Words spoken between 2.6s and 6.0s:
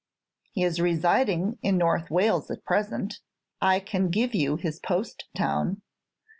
present. I can give you his post town."